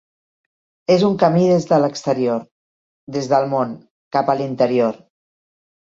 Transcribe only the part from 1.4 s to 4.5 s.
des de l'exterior, des del món, cap a